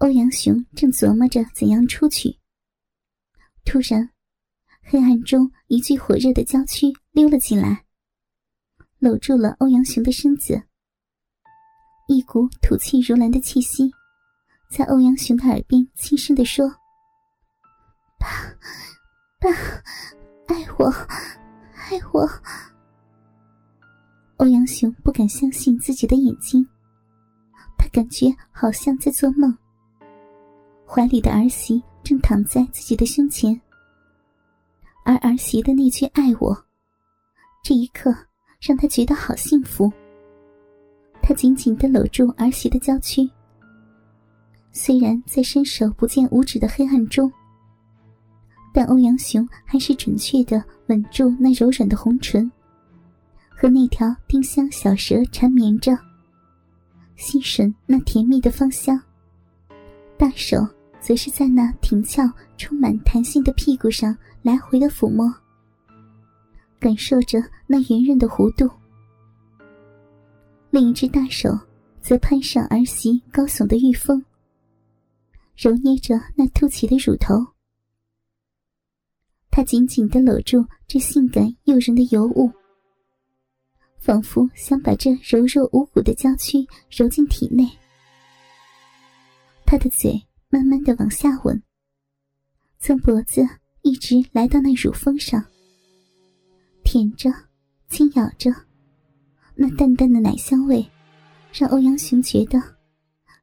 [0.00, 2.34] 欧阳雄正琢磨着怎样出去，
[3.66, 4.10] 突然，
[4.82, 7.84] 黑暗中一具火热的娇躯溜了进来，
[8.98, 10.62] 搂住了欧阳雄的身子。
[12.08, 13.92] 一股吐气如兰的气息，
[14.70, 16.66] 在欧阳雄的耳边轻声的说
[18.18, 18.26] ：“爸，
[19.38, 19.50] 爸，
[20.46, 20.86] 爱我，
[21.74, 22.26] 爱我。”
[24.38, 26.66] 欧阳雄不敢相信自己的眼睛，
[27.76, 29.54] 他感觉好像在做梦。
[30.92, 33.58] 怀里的儿媳正躺在自己的胸前，
[35.04, 36.64] 而儿媳的那句“爱我”，
[37.62, 38.12] 这一刻
[38.60, 39.88] 让他觉得好幸福。
[41.22, 43.30] 他紧紧的搂住儿媳的娇躯，
[44.72, 47.32] 虽然在伸手不见五指的黑暗中，
[48.74, 52.50] 但欧阳雄还是准确的吻住那柔软的红唇，
[53.48, 55.96] 和那条丁香小舌缠绵着，
[57.14, 59.00] 吸吮那甜蜜的芳香，
[60.18, 60.58] 大手。
[61.00, 62.22] 则是在那挺翘、
[62.56, 65.32] 充满弹性的屁股上来回的抚摸，
[66.78, 68.70] 感受着那圆润的弧度。
[70.70, 71.50] 另一只大手
[72.00, 74.22] 则攀上儿媳高耸的玉峰，
[75.56, 77.34] 揉捏着那凸起的乳头。
[79.50, 82.52] 他紧紧的搂住这性感诱人的尤物，
[83.98, 87.68] 仿佛想把这柔弱无骨的娇躯揉进体内。
[89.66, 90.22] 他的嘴。
[90.52, 91.62] 慢慢的往下吻，
[92.80, 93.40] 从脖子
[93.82, 95.42] 一直来到那乳峰上，
[96.82, 97.30] 舔着，
[97.88, 98.52] 轻咬着，
[99.54, 100.84] 那淡淡的奶香味，
[101.52, 102.60] 让欧阳雄觉得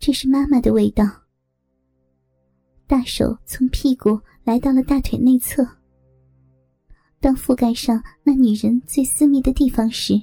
[0.00, 1.04] 这是妈妈的味道。
[2.88, 5.64] 大手从屁股来到了大腿内侧，
[7.20, 10.20] 当覆盖上那女人最私密的地方时，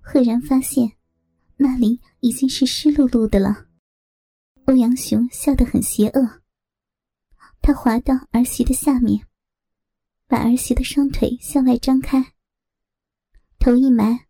[0.00, 0.90] 赫然发现
[1.58, 3.66] 那里已经是湿漉漉的了。
[4.66, 6.40] 欧阳雄笑得很邪恶，
[7.60, 9.26] 他滑到儿媳的下面，
[10.28, 12.34] 把儿媳的双腿向外张开，
[13.58, 14.28] 头一埋，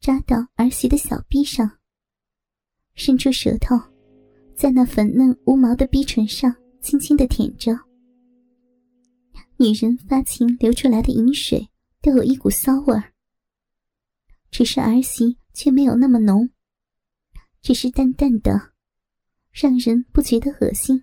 [0.00, 1.78] 扎到儿媳的小臂上，
[2.94, 3.76] 伸出舌头，
[4.56, 7.78] 在那粉嫩无毛的逼唇上轻轻的舔着。
[9.58, 11.68] 女人发情流出来的饮水
[12.00, 13.12] 都有一股骚味儿，
[14.50, 16.48] 只是儿媳却没有那么浓，
[17.60, 18.72] 只是淡淡的。
[19.58, 21.02] 让人不觉得恶心。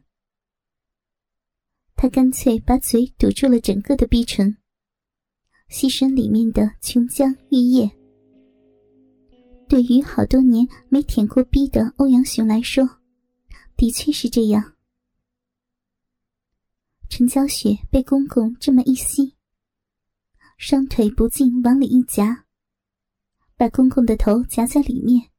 [1.96, 4.56] 他干脆把嘴堵住了整个的逼唇，
[5.70, 7.90] 吸吮里面的琼浆玉液。
[9.68, 12.88] 对于好多年没舔过逼的欧阳雄来说，
[13.76, 14.76] 的确是这样。
[17.10, 19.36] 陈娇雪被公公这么一吸，
[20.60, 22.46] 双腿不禁往里一夹，
[23.58, 25.33] 把公公的头夹在里面。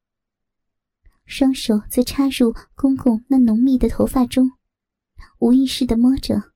[1.25, 4.51] 双手则插入公公那浓密的头发中，
[5.39, 6.53] 无意识的摸着，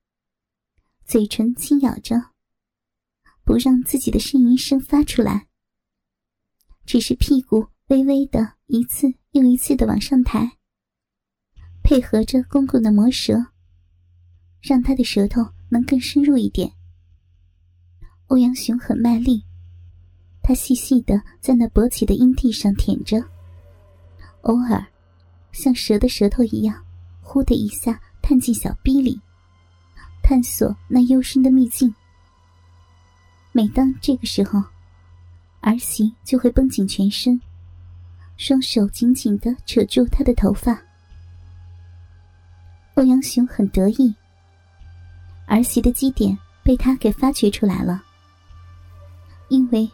[1.06, 2.31] 嘴唇轻咬着，
[3.44, 5.47] 不让自己的呻吟声发出来。
[6.85, 10.57] 只是屁股微微的一次又一次的往上抬，
[11.84, 13.47] 配合着公公的磨舌，
[14.62, 16.72] 让他的舌头能更深入一点。
[18.28, 19.44] 欧阳雄很卖力，
[20.44, 23.19] 他细细的在那勃起的阴蒂上舔着。
[24.44, 24.86] 偶尔，
[25.52, 26.84] 像蛇的舌头一样，
[27.22, 29.20] 呼的一下探进小逼里，
[30.24, 31.94] 探索那幽深的秘境。
[33.52, 34.64] 每当这个时候，
[35.60, 37.40] 儿媳就会绷紧全身，
[38.38, 40.82] 双手紧紧的扯住他的头发。
[42.96, 44.16] 欧阳雄很得意，
[45.48, 48.02] 儿媳的基点被他给发掘出来了，
[49.50, 49.90] 因为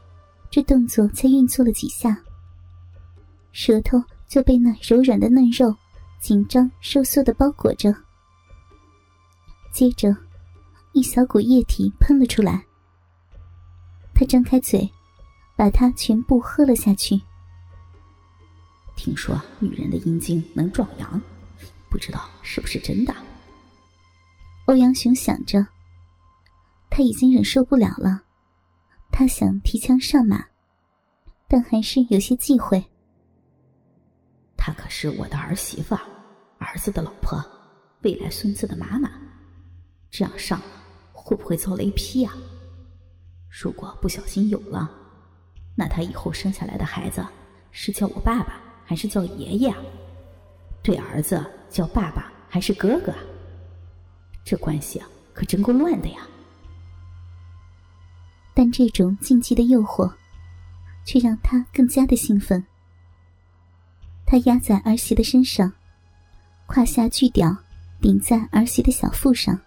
[0.52, 2.16] 这动作才运作了几下，
[3.52, 4.02] 舌头。
[4.28, 5.76] 就被那柔软的嫩肉
[6.20, 7.96] 紧张收缩的包裹着，
[9.72, 10.16] 接着，
[10.94, 12.66] 一小股液体喷了出来。
[14.14, 14.90] 他张开嘴，
[15.56, 17.22] 把它全部喝了下去。
[18.96, 21.22] 听说女人的阴茎能壮阳，
[21.90, 23.14] 不知道是不是真的？
[24.66, 25.68] 欧阳雄想着，
[26.90, 28.24] 他已经忍受不了了，
[29.12, 30.46] 他想提枪上马，
[31.48, 32.84] 但还是有些忌讳。
[34.66, 35.94] 她可是我的儿媳妇，
[36.58, 37.40] 儿子的老婆，
[38.02, 39.12] 未来孙子的妈妈。
[40.10, 40.60] 这样上
[41.14, 42.32] 会不会遭雷劈呀？
[43.48, 44.90] 如果不小心有了，
[45.76, 47.24] 那他以后生下来的孩子
[47.70, 49.78] 是叫我爸爸还是叫爷爷啊？
[50.82, 53.14] 对儿子叫爸爸还是哥哥？
[54.44, 56.22] 这关系啊，可真够乱的呀！
[58.56, 60.12] 但这种禁忌的诱惑，
[61.06, 62.66] 却让他更加的兴奋。
[64.26, 65.72] 他压在儿媳的身上，
[66.66, 67.56] 胯下巨屌
[68.02, 69.58] 顶在儿媳的小腹上，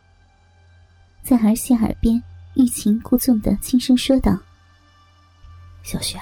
[1.22, 2.20] 在儿媳耳边
[2.54, 4.36] 欲擒故纵的轻声说道
[5.82, 6.18] ：“小雪，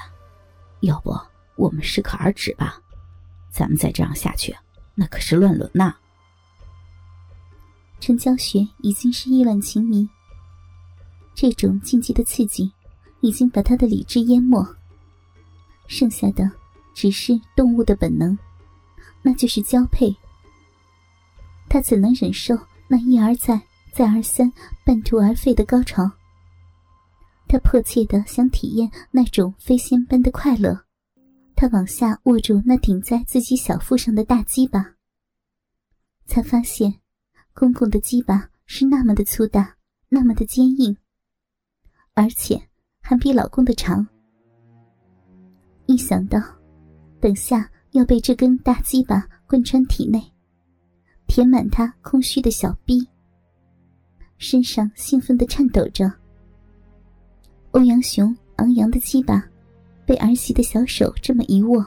[0.81, 1.17] 要不
[1.57, 2.79] 我们适可而止吧？
[3.51, 4.55] 咱们再这样下去，
[4.95, 5.97] 那可是乱伦呐！”
[7.99, 10.07] 陈娇雪已经是意乱情迷，
[11.35, 12.71] 这种禁忌的刺激
[13.23, 14.63] 已经把她的理智淹没，
[15.87, 16.51] 剩下的
[16.97, 18.37] 只是动物的本能，
[19.21, 20.17] 那就是交配。
[21.69, 22.59] 他怎能忍受
[22.89, 23.61] 那一而再、
[23.93, 24.51] 再而三、
[24.83, 26.11] 半途而废的高潮？
[27.47, 30.85] 他迫切的想体验那种飞仙般的快乐。
[31.55, 34.95] 他往下握住那顶在自己小腹上的大鸡巴，
[36.25, 36.95] 才发现
[37.53, 39.77] 公公的鸡巴是那么的粗大，
[40.09, 40.97] 那么的坚硬，
[42.15, 42.69] 而且
[43.03, 44.07] 还比老公的长。
[45.87, 46.41] 一想到
[47.21, 50.23] 等下要被这根大鸡巴贯穿体内，
[51.27, 53.07] 填满他空虚的小臂，
[54.39, 56.13] 身上兴奋的颤抖着。
[57.73, 59.45] 欧阳雄昂扬的鸡巴
[60.05, 61.85] 被儿媳的小手这么一握，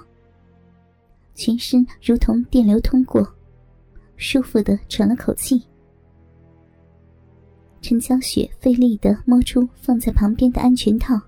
[1.36, 3.28] 全身如同电流通过，
[4.18, 5.62] 舒服的喘了口气。
[7.82, 11.20] 陈娇雪费力的摸出放在旁边的安全套，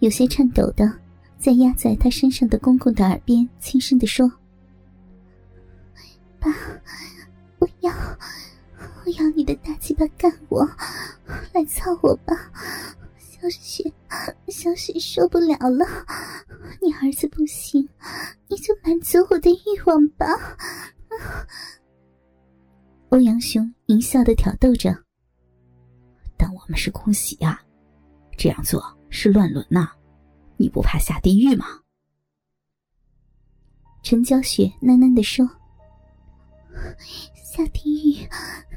[0.00, 0.92] 有些颤抖的
[1.38, 4.30] 在压在他身上的公公的耳边轻声的说。
[6.38, 6.50] 爸，
[7.58, 7.92] 我要！
[9.04, 10.68] 我要你的大鸡巴干我，
[11.52, 12.34] 来操我吧！
[13.16, 13.84] 小雪，
[14.48, 15.86] 小雪受不了了！
[16.82, 17.88] 你儿子不行，
[18.48, 20.26] 你就满足我的欲望吧！
[23.10, 24.92] 欧阳雄淫笑的挑逗着。
[26.36, 27.62] 但我们是空喜啊，
[28.36, 29.92] 这样做是乱伦呐！
[30.56, 31.66] 你不怕下地狱吗？
[34.02, 35.48] 陈娇雪喃喃的说。
[37.34, 38.28] 下地狱，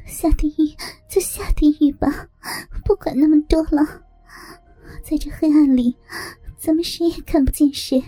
[0.06, 0.76] 下地狱
[1.10, 2.08] 就下地狱吧，
[2.86, 4.04] 不管那么多了。
[5.04, 5.96] 在这黑暗里，
[6.58, 8.02] 咱们谁也看不见谁。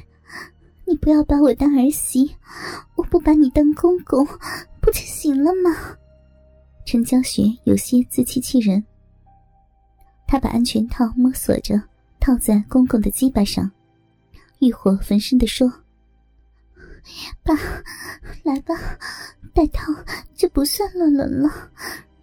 [0.86, 2.36] 你不要把我当儿媳，
[2.96, 4.26] 我不把你当公公，
[4.82, 5.98] 不就行了吗？
[6.86, 8.84] 陈娇雪有些自欺欺人。
[10.28, 11.82] 她把安全套摸索着
[12.22, 13.70] 套在公公的鸡巴上，
[14.60, 15.68] 欲火焚身的说
[17.44, 17.54] ：“爸，
[18.44, 18.76] 来吧。”
[19.54, 19.92] 戴套
[20.34, 21.50] 就不算乱伦了，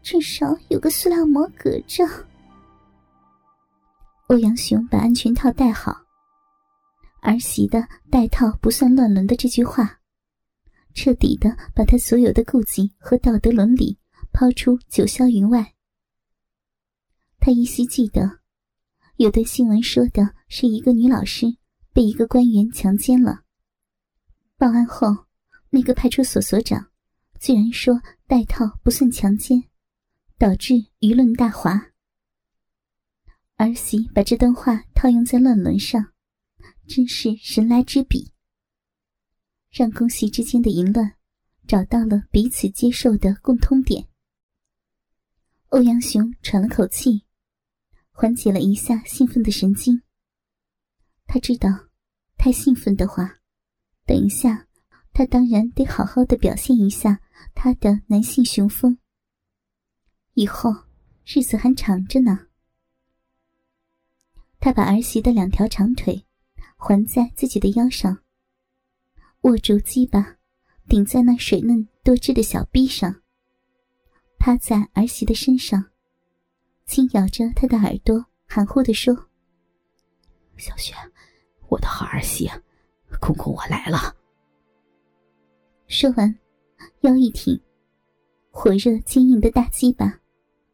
[0.03, 2.07] 至少有个塑料膜隔着。
[4.29, 6.07] 欧阳雄把安全套戴好，
[7.21, 9.99] 儿媳的戴套不算乱伦的这句话，
[10.95, 13.99] 彻底的把他所有的顾忌和道德伦理
[14.33, 15.75] 抛出九霄云外。
[17.41, 18.38] 他依稀记得，
[19.19, 21.47] 有的新闻说的是一个女老师
[21.93, 23.43] 被一个官员强奸了，
[24.57, 25.09] 报案后，
[25.71, 26.89] 那个派出所所长。
[27.41, 29.65] 居然说戴套不算强奸，
[30.39, 31.91] 导致舆论大哗。
[33.57, 36.13] 儿媳把这段话套用在乱伦上，
[36.87, 38.31] 真是神来之笔，
[39.73, 41.17] 让公媳之间的淫乱
[41.67, 44.07] 找到了彼此接受的共通点。
[45.71, 47.25] 欧阳雄喘了口气，
[48.21, 50.03] 缓解了一下兴奋的神经。
[51.25, 51.69] 他知道，
[52.37, 53.39] 太兴奋的话，
[54.05, 54.67] 等一下
[55.13, 57.21] 他当然得好好的表现一下。
[57.55, 58.99] 他的男性雄风，
[60.35, 60.75] 以后
[61.25, 62.49] 日子还长着呢。
[64.59, 66.27] 他把儿媳的两条长腿
[66.77, 68.25] 环在自己的腰上，
[69.43, 70.39] 握住鸡巴，
[70.89, 73.23] 顶在那水嫩多汁的小臂上，
[74.41, 75.93] 趴在儿媳的身上，
[76.89, 79.15] 轻咬着他的耳朵，含糊的说
[80.59, 80.95] ：“小雪，
[81.69, 82.51] 我的好儿媳，
[83.21, 84.17] 公公我来了。”
[85.87, 86.37] 说完。
[87.03, 87.61] 腰一挺，
[88.51, 90.21] 火热坚硬的大鸡巴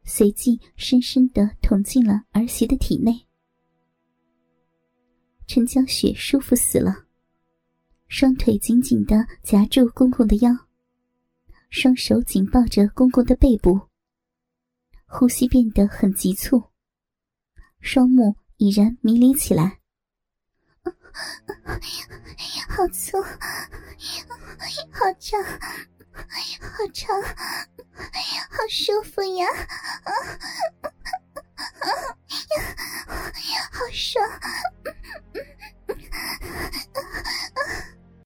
[0.04, 3.26] 随即深深的捅进了儿媳的体内。
[5.46, 7.04] 陈娇雪舒服死了，
[8.08, 10.50] 双腿紧紧的夹住公公的腰，
[11.68, 13.78] 双手紧抱着公公的背部，
[15.16, 16.64] 呼吸变得很急促，
[17.80, 19.78] 双目已然迷离起来。
[22.68, 23.28] 好粗，好
[25.20, 29.46] 长，好长，好舒服呀！
[30.02, 30.10] 啊，
[33.70, 34.28] 好爽！